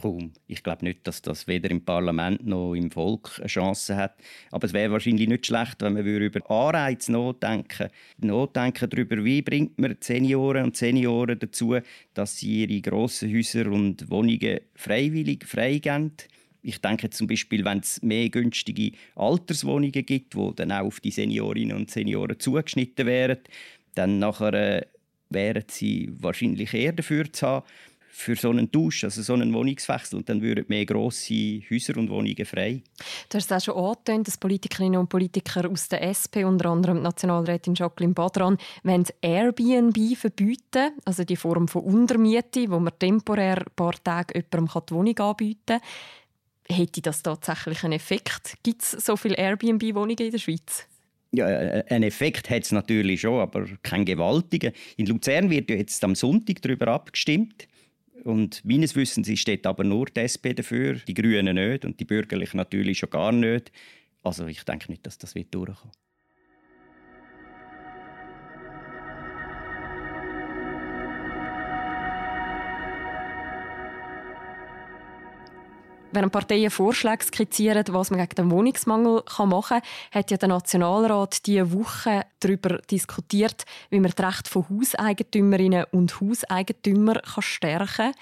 Kaum. 0.00 0.32
Ich 0.46 0.62
glaube 0.62 0.84
nicht, 0.84 1.06
dass 1.06 1.20
das 1.20 1.46
weder 1.46 1.70
im 1.70 1.84
Parlament 1.84 2.46
noch 2.46 2.74
im 2.74 2.90
Volk 2.90 3.32
eine 3.38 3.48
Chance 3.48 3.96
hat. 3.96 4.14
Aber 4.50 4.64
es 4.64 4.72
wäre 4.72 4.92
wahrscheinlich 4.92 5.28
nicht 5.28 5.46
schlecht, 5.46 5.82
wenn 5.82 5.92
man 5.92 6.06
über 6.06 6.50
Anreize 6.50 7.12
nachdenken 7.12 7.90
Nachdenken 8.18 8.88
darüber, 8.88 9.22
wie 9.22 9.42
bringt 9.42 9.78
man 9.78 9.96
Senioren 10.00 10.64
und 10.64 10.76
Senioren 10.76 11.38
dazu, 11.38 11.76
dass 12.14 12.38
sie 12.38 12.64
ihre 12.64 12.80
grossen 12.80 13.34
Häuser 13.34 13.66
und 13.70 14.10
Wohnungen 14.10 14.60
freiwillig 14.74 15.44
freigeben. 15.44 16.12
Ich 16.62 16.80
denke 16.80 17.10
zum 17.10 17.26
Beispiel, 17.26 17.64
wenn 17.66 17.80
es 17.80 18.02
mehr 18.02 18.30
günstige 18.30 18.92
Alterswohnungen 19.16 19.92
gibt, 19.92 20.34
die 20.34 20.52
dann 20.56 20.72
auch 20.72 20.86
auf 20.86 21.00
die 21.00 21.10
Seniorinnen 21.10 21.76
und 21.76 21.90
Senioren 21.90 22.38
zugeschnitten 22.38 23.06
wären, 23.06 23.38
dann 23.94 24.18
nachher 24.18 24.54
äh, 24.54 24.86
wären 25.30 25.64
sie 25.68 26.10
wahrscheinlich 26.18 26.74
eher 26.74 26.92
dafür 26.92 27.32
zu 27.32 27.46
haben, 27.46 27.66
für 28.12 28.36
so 28.36 28.50
einen 28.50 28.70
Tausch, 28.70 29.04
also 29.04 29.22
so 29.22 29.34
einen 29.34 29.52
Wohnungswechsel. 29.54 30.18
Und 30.18 30.28
dann 30.28 30.42
würden 30.42 30.64
mehr 30.68 30.84
grosse 30.84 31.60
Häuser 31.70 31.96
und 31.96 32.10
Wohnungen 32.10 32.44
frei. 32.44 32.82
Du 33.28 33.38
hast 33.38 33.50
es 33.50 33.52
auch 33.52 33.74
schon 33.74 33.82
angetönt, 33.82 34.26
dass 34.26 34.36
Politikerinnen 34.36 35.00
und 35.00 35.08
Politiker 35.08 35.70
aus 35.70 35.88
der 35.88 36.02
SP, 36.02 36.44
unter 36.44 36.70
anderem 36.70 36.98
die 36.98 37.02
Nationalrätin 37.02 37.74
Jacqueline 37.74 38.14
Badran, 38.14 38.58
wollen 38.82 39.06
Airbnb 39.22 40.16
verbieten, 40.16 40.92
also 41.04 41.24
die 41.24 41.36
Form 41.36 41.68
von 41.68 41.82
Untermiete, 41.82 42.70
wo 42.70 42.78
man 42.80 42.98
temporär 42.98 43.58
ein 43.58 43.72
paar 43.74 43.94
Tage 44.02 44.34
jemandem 44.34 44.82
die 44.88 44.94
Wohnung 44.94 45.18
anbieten 45.18 45.60
kann. 45.66 45.80
Hätte 46.68 47.02
das 47.02 47.22
tatsächlich 47.22 47.82
einen 47.82 47.94
Effekt? 47.94 48.56
Gibt 48.62 48.82
es 48.82 48.90
so 48.92 49.16
viele 49.16 49.36
Airbnb-Wohnungen 49.36 50.18
in 50.18 50.30
der 50.30 50.38
Schweiz? 50.38 50.86
Ja, 51.32 51.48
äh, 51.48 51.84
einen 51.88 52.04
Effekt 52.04 52.50
hat 52.50 52.64
es 52.64 52.72
natürlich 52.72 53.20
schon, 53.20 53.40
aber 53.40 53.66
keinen 53.82 54.04
gewaltigen. 54.04 54.72
In 54.96 55.06
Luzern 55.06 55.50
wird 55.50 55.70
ja 55.70 55.76
jetzt 55.76 56.02
am 56.02 56.14
Sonntag 56.14 56.60
darüber 56.62 56.88
abgestimmt. 56.88 57.68
Und 58.24 58.64
meines 58.64 58.96
Wissens 58.96 59.28
steht 59.38 59.66
aber 59.66 59.84
nur 59.84 60.06
die 60.06 60.20
SP 60.20 60.52
dafür, 60.54 60.94
die 60.94 61.14
Grünen 61.14 61.54
nicht 61.54 61.84
und 61.84 61.98
die 62.00 62.04
Bürgerlichen 62.04 62.56
natürlich 62.56 62.98
schon 62.98 63.10
gar 63.10 63.32
nicht. 63.32 63.72
Also 64.22 64.46
ich 64.46 64.62
denke 64.64 64.90
nicht, 64.90 65.06
dass 65.06 65.18
das 65.18 65.34
wird 65.34 65.54
Während 76.12 76.32
Parteien 76.32 76.70
Vorschläge 76.70 77.24
skizzieren, 77.24 77.84
was 77.90 78.10
man 78.10 78.18
gegen 78.18 78.34
den 78.34 78.50
Wohnungsmangel 78.50 79.22
machen 79.46 79.80
kann, 79.80 79.82
hat 80.10 80.30
ja 80.32 80.36
der 80.36 80.48
Nationalrat 80.48 81.46
diese 81.46 81.72
Woche 81.72 82.22
darüber 82.40 82.78
diskutiert, 82.90 83.64
wie 83.90 84.00
man 84.00 84.10
das 84.16 84.26
Recht 84.26 84.48
von 84.48 84.68
Hauseigentümerinnen 84.68 85.84
und 85.92 86.20
Hauseigentümern 86.20 87.20
stärken 87.38 87.86
kann. 87.86 88.14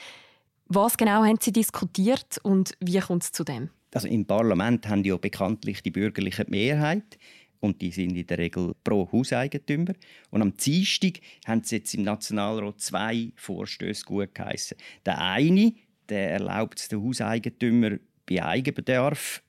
Was 0.67 0.99
genau 0.99 1.25
haben 1.25 1.39
Sie 1.41 1.53
diskutiert 1.53 2.39
und 2.43 2.73
wie 2.81 2.99
kommt 2.99 3.23
es 3.23 3.33
zu 3.33 3.43
dem? 3.43 3.71
Also 3.95 4.07
Im 4.07 4.27
Parlament 4.27 4.87
haben 4.87 5.03
ja 5.05 5.17
bekanntlich 5.17 5.83
die 5.83 5.91
bürgerliche 5.91 6.45
Mehrheit 6.47 7.19
und 7.61 7.81
die 7.81 7.91
sind 7.91 8.17
in 8.17 8.27
der 8.27 8.37
Regel 8.37 8.75
pro 8.85 9.11
Hauseigentümer. 9.11 9.95
Und 10.31 10.43
am 10.43 10.55
Dienstag 10.57 11.21
haben 11.47 11.65
sie 11.65 11.77
jetzt 11.77 11.95
im 11.95 12.03
Nationalrat 12.03 12.81
zwei 12.81 13.33
Vorstöße 13.35 14.05
gut 14.05 14.35
geheissen. 14.35 14.77
Der 15.07 15.19
eine 15.19 15.73
der 16.09 16.31
erlaubt 16.31 16.81
es 16.81 16.89
den 16.89 17.03
Hauseigentümer 17.03 17.99
bei 18.27 18.45
Eigenbedarf 18.45 19.43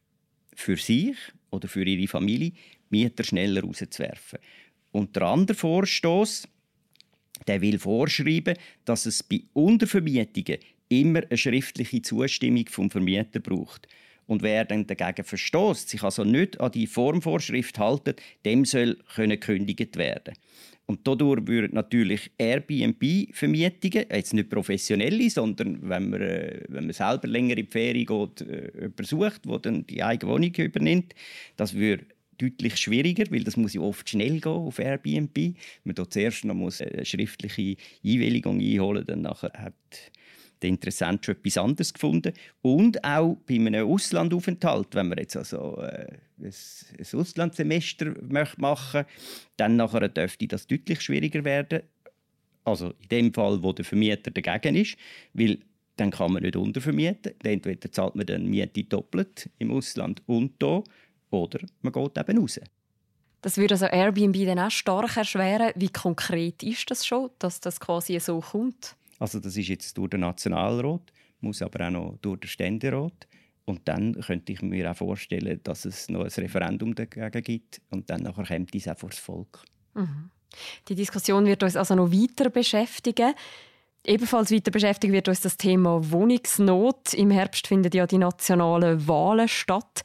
für 0.55 0.77
sich 0.77 1.15
oder 1.51 1.67
für 1.67 1.83
ihre 1.83 2.07
Familie 2.07 2.53
Mieter 2.89 3.23
schneller 3.23 3.63
rauszuwerfen. 3.63 4.39
Und 4.91 5.15
der 5.15 5.23
andere 5.23 5.55
Vorstoß, 5.55 6.47
der 7.47 7.61
will 7.61 7.79
vorschreiben, 7.79 8.57
dass 8.85 9.05
es 9.05 9.23
bei 9.23 9.41
Untervermietungen 9.53 10.59
immer 10.89 11.21
eine 11.23 11.37
schriftliche 11.37 12.01
Zustimmung 12.01 12.67
vom 12.67 12.89
Vermieter 12.89 13.39
braucht. 13.39 13.87
Und 14.29 14.43
wer 14.43 14.63
dann 14.63 14.85
dagegen 14.85 15.23
verstößt, 15.23 15.89
sich 15.89 16.03
also 16.03 16.23
nicht 16.23 16.61
an 16.61 16.71
die 16.71 16.85
Formvorschrift 16.85 17.79
haltet, 17.79 18.21
dem 18.45 18.63
soll 18.63 18.99
gekündigt 19.15 19.97
werden. 19.97 20.35
Und 20.85 21.07
dadurch 21.07 21.47
würden 21.47 21.73
natürlich 21.73 22.29
Airbnb-Vermietungen, 22.37 24.05
jetzt 24.11 24.35
nicht 24.35 24.51
professionelle, 24.51 25.31
sondern 25.31 25.79
wenn 25.81 26.09
man, 26.11 26.21
äh, 26.21 26.61
wenn 26.67 26.85
man 26.85 26.93
selber 26.93 27.27
länger 27.27 27.57
in 27.57 27.65
die 27.65 27.71
Ferien 27.71 28.05
geht, 28.05 28.41
äh, 28.41 28.91
sucht, 29.01 29.45
der 29.47 29.59
dann 29.59 29.87
die 29.87 30.03
eigene 30.03 30.31
Wohnung 30.31 30.53
übernimmt, 30.53 31.15
das 31.57 31.73
würde 31.73 32.05
deutlich 32.37 32.77
schwieriger, 32.77 33.25
weil 33.31 33.43
das 33.43 33.57
muss 33.57 33.73
ja 33.73 33.81
oft 33.81 34.07
schnell 34.07 34.39
gehen 34.39 34.51
auf 34.51 34.77
Airbnb. 34.77 35.55
Man 35.85 35.95
muss 35.97 36.09
zuerst 36.09 36.45
noch 36.45 36.55
eine 36.55 37.03
schriftliche 37.03 37.77
Einwilligung 38.05 38.59
einholen, 38.59 39.05
dann 39.07 39.23
nachher 39.23 39.53
hat 39.53 39.73
der 40.61 40.69
Interessent 40.69 41.25
schon 41.25 41.35
etwas 41.35 41.57
anderes 41.57 41.93
gefunden. 41.93 42.33
Und 42.61 43.03
auch 43.03 43.37
bei 43.47 43.55
einem 43.55 43.87
Auslandaufenthalt, 43.87 44.93
wenn 44.93 45.09
man 45.09 45.17
jetzt 45.17 45.37
also 45.37 45.77
äh, 45.77 46.17
ein, 46.41 46.53
ein 46.97 47.19
Auslandssemester 47.19 48.13
möchte 48.21 48.61
machen 48.61 49.05
dann 49.57 49.75
nachher 49.75 50.07
dürfte 50.09 50.47
das 50.47 50.67
deutlich 50.67 51.01
schwieriger 51.01 51.43
werden. 51.43 51.83
Also 52.63 52.93
in 53.01 53.09
dem 53.09 53.33
Fall, 53.33 53.61
wo 53.63 53.73
der 53.73 53.85
Vermieter 53.85 54.31
dagegen 54.31 54.75
ist, 54.75 54.97
weil 55.33 55.59
dann 55.95 56.11
kann 56.11 56.31
man 56.31 56.43
nicht 56.43 56.55
untervermieten. 56.55 57.33
Entweder 57.43 57.91
zahlt 57.91 58.15
man 58.15 58.25
dann 58.25 58.45
Miete 58.45 58.83
doppelt 58.83 59.49
im 59.57 59.71
Ausland 59.71 60.21
und 60.27 60.53
hier, 60.59 60.83
oder 61.31 61.59
man 61.81 61.93
geht 61.93 62.17
eben 62.17 62.37
raus. 62.39 62.59
Das 63.41 63.57
würde 63.57 63.75
also 63.75 63.85
Airbnb 63.85 64.45
dann 64.45 64.59
auch 64.59 64.71
stark 64.71 65.15
erschweren. 65.15 65.71
Wie 65.75 65.89
konkret 65.89 66.61
ist 66.63 66.91
das 66.91 67.05
schon, 67.05 67.29
dass 67.39 67.59
das 67.61 67.79
quasi 67.79 68.19
so 68.19 68.41
kommt? 68.41 68.95
Also 69.19 69.39
das 69.39 69.55
ist 69.57 69.67
jetzt 69.67 69.97
durch 69.97 70.09
den 70.09 70.21
Nationalrat, 70.21 71.11
muss 71.41 71.61
aber 71.61 71.87
auch 71.87 71.91
noch 71.91 72.17
durch 72.21 72.39
den 72.39 72.47
Ständerat. 72.49 73.27
Und 73.65 73.87
dann 73.87 74.19
könnte 74.21 74.51
ich 74.51 74.61
mir 74.63 74.89
auch 74.89 74.97
vorstellen, 74.97 75.59
dass 75.63 75.85
es 75.85 76.09
noch 76.09 76.23
ein 76.23 76.31
Referendum 76.31 76.95
dagegen 76.95 77.43
gibt 77.43 77.81
und 77.91 78.09
dann 78.09 78.23
nachher 78.23 78.45
kommt 78.45 78.73
es 78.73 78.87
auch 78.87 78.97
vor 78.97 79.09
das 79.09 79.19
Volk. 79.19 79.63
Mhm. 79.93 80.31
Die 80.87 80.95
Diskussion 80.95 81.45
wird 81.45 81.61
uns 81.61 81.75
also 81.75 81.93
noch 81.93 82.11
weiter 82.11 82.49
beschäftigen. 82.49 83.35
Ebenfalls 84.05 84.51
weiter 84.51 84.71
beschäftigen 84.71 85.13
wird 85.13 85.27
uns 85.27 85.41
das 85.41 85.57
Thema 85.57 85.99
Wohnungsnot. 86.11 87.13
Im 87.13 87.29
Herbst 87.29 87.67
finden 87.67 87.91
ja 87.93 88.07
die 88.07 88.17
nationalen 88.17 89.07
Wahlen 89.07 89.47
statt. 89.47 90.01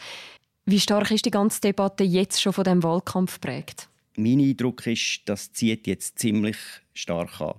Wie 0.66 0.80
stark 0.80 1.11
ist 1.11 1.25
die 1.25 1.30
ganze 1.30 1.61
Debatte 1.61 2.04
jetzt 2.04 2.42
schon 2.42 2.52
von 2.52 2.64
dem 2.64 2.83
Wahlkampf 2.83 3.40
prägt? 3.40 3.88
Mein 4.16 4.40
Eindruck 4.40 4.87
ist, 4.87 5.23
das 5.26 5.52
zieht 5.52 5.87
jetzt 5.87 6.18
ziemlich 6.18 6.56
stark 6.92 7.40
an. 7.40 7.54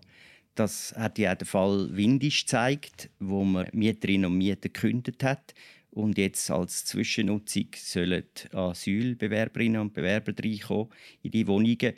Das 0.55 0.93
hat 0.97 1.19
ja 1.19 1.35
der 1.35 1.45
Fall 1.45 1.89
Windisch 1.95 2.45
gezeigt, 2.45 3.09
wo 3.19 3.43
man 3.43 3.67
Mieterinnen 3.73 4.31
und 4.31 4.37
Mieter 4.37 4.69
gekündigt 4.69 5.23
hat. 5.23 5.53
Und 5.91 6.17
jetzt 6.17 6.49
als 6.51 6.85
Zwischennutzung 6.85 7.67
sollen 7.75 8.23
Asylbewerberinnen 8.51 9.79
und 9.79 9.93
Bewerber 9.93 10.33
reinkommen 10.37 10.89
in 11.23 11.31
die 11.31 11.47
Wohnungen. 11.47 11.93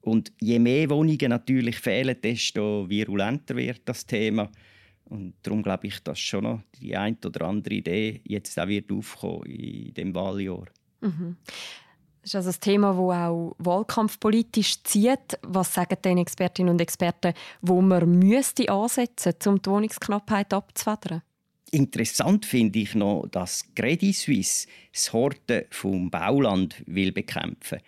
Und 0.00 0.32
je 0.40 0.58
mehr 0.58 0.88
Wohnungen 0.90 1.28
natürlich 1.28 1.78
fehlen, 1.78 2.16
desto 2.22 2.88
virulenter 2.88 3.56
wird 3.56 3.82
das 3.84 4.06
Thema. 4.06 4.50
Und 5.04 5.34
darum 5.42 5.62
glaube 5.62 5.88
ich, 5.88 6.00
dass 6.00 6.18
schon 6.18 6.44
noch 6.44 6.62
die 6.80 6.96
eine 6.96 7.16
oder 7.24 7.46
andere 7.46 7.74
Idee 7.74 8.20
jetzt 8.24 8.58
auch 8.58 8.68
wird 8.68 8.90
aufkommen 8.92 9.46
in 9.46 9.94
dem 9.94 10.14
Wahljahr. 10.14 10.66
Mhm. 11.00 11.36
Das 12.32 12.46
ist 12.46 12.46
also 12.46 12.58
ein 12.58 12.60
Thema, 12.60 12.92
das 12.92 13.28
auch 13.28 13.54
wahlkampfpolitisch 13.58 14.84
zieht. 14.84 15.38
Was 15.42 15.74
sagen 15.74 15.96
denn 16.04 16.18
Expertinnen 16.18 16.72
und 16.72 16.80
Experten, 16.80 17.34
wo 17.60 17.80
man 17.80 18.08
müsste 18.18 18.68
ansetzen 18.68 19.32
müsste, 19.34 19.50
um 19.50 19.60
die 19.60 19.68
Wohnungsknappheit 19.68 20.54
abzufedern? 20.54 21.22
Interessant 21.72 22.46
finde 22.46 22.78
ich 22.78 22.94
noch, 22.94 23.26
dass 23.30 23.64
Credit 23.74 24.14
Suisse 24.14 24.68
das 24.92 25.12
Horten 25.12 25.64
vom 25.70 26.10
Bauland 26.10 26.82
will 26.86 27.10
bekämpfen. 27.10 27.80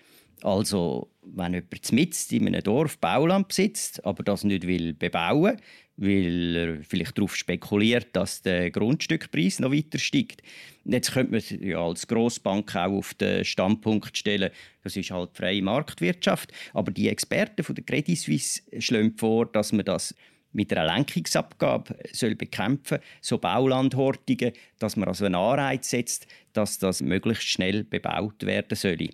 Also, 0.43 1.09
wenn 1.23 1.55
jemand 1.55 1.93
mitten 1.93 2.35
in 2.35 2.47
einem 2.49 2.63
Dorf 2.65 2.99
Bauland 2.99 3.49
besitzt, 3.49 4.05
aber 4.05 4.25
das 4.25 4.43
nicht 4.43 4.67
will 4.67 4.93
bebauen 4.93 5.57
weil 6.03 6.57
er 6.57 6.83
vielleicht 6.83 7.17
darauf 7.17 7.37
spekuliert, 7.37 8.09
dass 8.13 8.43
der 8.43 8.73
Grundstückpreis 8.73 9.61
noch 9.61 9.71
weiter 9.71 9.99
steigt. 9.99 10.43
Jetzt 10.85 11.13
könnte 11.13 11.31
man 11.33 11.43
ja 11.61 11.79
als 11.79 12.09
Grossbank 12.09 12.75
auch 12.75 12.91
auf 12.91 13.15
den 13.15 13.45
Standpunkt 13.45 14.17
stellen, 14.17 14.51
das 14.83 14.97
ist 14.97 15.13
halt 15.13 15.31
freie 15.37 15.63
Marktwirtschaft. 15.63 16.53
Aber 16.75 16.91
die 16.91 17.09
Experten 17.09 17.63
von 17.63 17.77
der 17.77 17.85
Credit 17.85 18.19
Suisse 18.19 18.63
schlagen 18.81 19.17
vor, 19.17 19.47
dass 19.47 19.71
man 19.73 19.85
das 19.85 20.13
mit 20.53 20.73
einer 20.73 20.93
Lenkungsabgabe 20.93 21.97
soll 22.13 22.35
bekämpfen 22.35 22.99
so 23.21 23.39
Baulandhortungen, 23.39 24.53
dass 24.81 24.97
man 24.97 25.09
also 25.09 25.25
einen 25.25 25.37
Anreiz 25.37 25.89
setzt, 25.89 26.27
dass 26.53 26.81
das 26.81 27.01
möglichst 27.01 27.45
schnell 27.45 27.85
bebaut 27.85 28.45
werden 28.45 28.77
soll. 28.77 29.09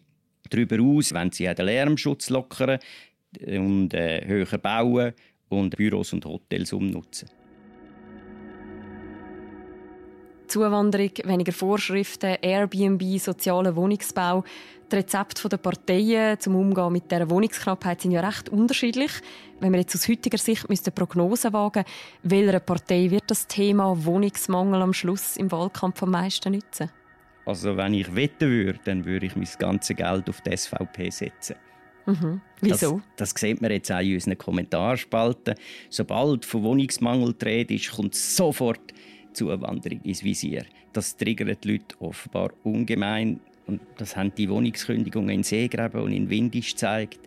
Darüber 0.49 0.83
aus, 0.83 1.13
wenn 1.13 1.31
sie 1.31 1.55
den 1.55 1.67
Lärmschutz 1.67 2.31
lockern 2.31 2.79
und 3.47 3.93
äh, 3.93 4.27
höher 4.27 4.59
bauen 4.59 5.13
und 5.49 5.77
Büros 5.77 6.13
und 6.13 6.25
Hotels 6.25 6.73
umnutzen. 6.73 7.29
Zuwanderung, 10.49 11.11
weniger 11.25 11.53
Vorschriften, 11.53 12.37
Airbnb, 12.41 13.19
sozialer 13.19 13.77
Wohnungsbau. 13.77 14.45
Die 14.91 14.97
Rezepte 14.97 15.47
der 15.49 15.59
Parteien 15.59 16.41
zum 16.41 16.57
Umgehen 16.57 16.93
mit 16.93 17.11
der 17.11 17.29
Wohnungsknappheit 17.29 18.01
sind 18.01 18.13
ja 18.13 18.27
recht 18.27 18.49
unterschiedlich. 18.49 19.13
Wenn 19.61 19.73
wir 19.73 19.81
jetzt 19.81 19.95
aus 19.95 20.09
heutiger 20.09 20.39
Sicht 20.39 20.69
müsste 20.71 20.91
Prognosen 20.91 21.53
wagen, 21.53 21.85
welcher 22.23 22.61
Partei 22.61 23.11
wird 23.11 23.25
das 23.27 23.47
Thema 23.47 24.03
Wohnungsmangel 24.05 24.81
am 24.81 24.95
Schluss 24.95 25.37
im 25.37 25.53
Wahlkampf 25.53 26.03
am 26.03 26.13
meisten 26.13 26.53
nützen? 26.53 26.91
Also 27.45 27.77
wenn 27.77 27.95
ich 27.95 28.15
wetten 28.15 28.51
würde, 28.51 28.81
dann 28.85 29.05
würde 29.05 29.27
ich 29.27 29.37
mein 29.37 29.49
ganzes 29.59 29.97
Geld 29.97 30.29
auf 30.29 30.41
die 30.41 30.57
SVP 30.57 31.11
setzen. 31.11 31.57
Mhm. 32.09 32.41
Wieso? 32.63 33.03
Das, 33.17 33.35
das 33.35 33.41
sieht 33.41 33.61
man 33.61 33.71
jetzt 33.71 33.93
auch 33.93 34.01
in 34.01 34.15
unseren 34.15 34.39
Kommentarspalten. 34.39 35.55
Sobald 35.91 36.47
von 36.47 36.63
Wohnungsmangel 36.63 37.35
die 37.35 37.45
Rede 37.45 37.75
ist, 37.75 37.93
kommt 37.93 38.15
sofort 38.15 38.81
Zuwanderung 39.35 40.01
ins 40.03 40.25
Visier. 40.25 40.65
Das 40.95 41.17
triggert 41.17 41.65
die 41.65 41.73
Leute 41.73 41.95
offenbar 42.01 42.51
ungemein. 42.65 43.41
Und 43.67 43.83
das 43.99 44.17
haben 44.17 44.33
die 44.35 44.49
Wohnungskündigungen 44.49 45.29
in 45.29 45.43
Seegräben 45.43 46.01
und 46.01 46.13
in 46.13 46.31
Windisch 46.31 46.71
gezeigt. 46.71 47.21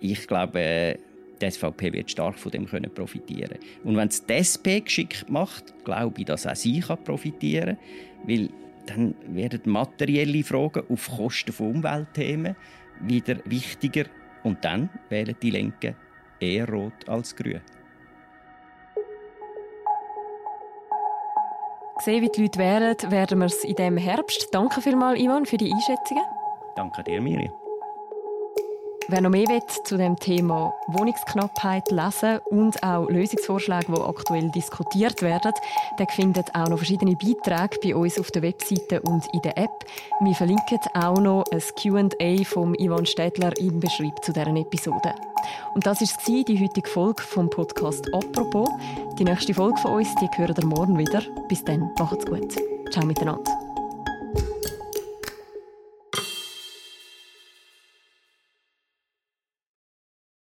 Ich 0.00 0.28
glaube, 0.28 0.96
die 1.42 1.50
SVP 1.50 1.92
wird 1.92 2.10
stark 2.12 2.38
von 2.38 2.52
dem 2.52 2.66
können 2.66 2.94
profitieren. 2.94 3.58
Und 3.82 3.96
wenn 3.96 4.06
es 4.06 4.24
die 4.24 4.34
SP 4.38 4.78
geschickt 4.80 5.28
macht, 5.28 5.74
glaube 5.84 6.20
ich, 6.20 6.26
dass 6.26 6.46
auch 6.46 6.54
sie 6.54 6.78
kann 6.78 7.02
profitieren 7.02 7.76
kann, 7.76 8.28
weil 8.28 8.48
dann 8.86 9.14
werden 9.26 9.60
materielle 9.64 10.44
Fragen 10.44 10.84
auf 10.88 11.08
Kosten 11.08 11.52
von 11.52 11.74
Umweltthemen 11.76 12.54
wieder 13.00 13.36
wichtiger 13.44 14.04
und 14.42 14.64
dann 14.64 14.88
wählen 15.08 15.36
die 15.40 15.50
Linken 15.50 15.94
eher 16.40 16.68
rot 16.68 17.08
als 17.08 17.34
grün. 17.34 17.60
Sehen, 22.00 22.22
wie 22.22 22.28
die 22.28 22.42
Leute 22.42 22.58
wählen, 22.58 22.96
werden 23.10 23.38
wir 23.40 23.46
es 23.46 23.64
in 23.64 23.74
diesem 23.74 23.96
Herbst. 23.96 24.48
Danke 24.52 24.80
vielmals, 24.80 25.18
Ivan, 25.18 25.46
für 25.46 25.56
die 25.56 25.72
Einschätzungen. 25.72 26.22
Danke 26.76 27.02
dir, 27.02 27.20
Miriam. 27.20 27.52
Wer 29.10 29.22
noch 29.22 29.30
mehr 29.30 29.46
zu 29.84 29.96
dem 29.96 30.16
Thema 30.16 30.74
Wohnungsknappheit 30.88 31.90
lesen 31.90 32.40
und 32.50 32.82
auch 32.82 33.08
Lösungsvorschläge, 33.08 33.86
die 33.90 34.00
aktuell 34.02 34.50
diskutiert 34.50 35.22
werden, 35.22 35.52
der 35.98 36.06
findet 36.08 36.54
auch 36.54 36.68
noch 36.68 36.76
verschiedene 36.76 37.16
Beiträge 37.16 37.78
bei 37.82 37.96
uns 37.96 38.18
auf 38.20 38.30
der 38.30 38.42
Webseite 38.42 39.00
und 39.00 39.24
in 39.32 39.40
der 39.40 39.56
App. 39.56 39.86
Wir 40.20 40.34
verlinken 40.34 40.78
auch 40.92 41.18
noch 41.18 41.44
ein 41.50 41.62
Q&A 41.80 42.44
vom 42.44 42.74
Ivan 42.74 43.06
Städtler 43.06 43.56
im 43.58 43.80
Beschreib 43.80 44.22
zu 44.22 44.34
deren 44.34 44.58
Episode. 44.58 45.14
Und 45.72 45.86
das 45.86 46.02
war 46.02 46.44
die 46.44 46.60
heutige 46.60 46.88
Folge 46.90 47.22
vom 47.22 47.48
Podcast 47.48 48.12
«Apropos». 48.12 48.68
Die 49.18 49.24
nächste 49.24 49.54
Folge 49.54 49.78
von 49.80 49.92
uns, 49.92 50.14
die 50.16 50.28
hören 50.36 50.54
ihr 50.58 50.66
morgen 50.66 50.98
wieder. 50.98 51.22
Bis 51.48 51.64
dann, 51.64 51.90
macht's 51.98 52.26
gut. 52.26 52.54
Ciao 52.92 53.06
miteinander. 53.06 53.67